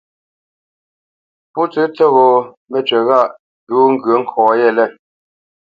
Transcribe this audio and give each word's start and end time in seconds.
Pó 1.53 1.61
tsə̂ 1.71 1.85
tsə́ghō, 1.95 2.27
mə́cywǐ 2.71 2.99
ghâʼ 3.07 3.27
pǔ 3.65 3.73
gho 3.77 3.85
ŋgyə̌ 3.93 4.15
nkɔ̌ 4.21 4.45
yêlê. 4.59 4.85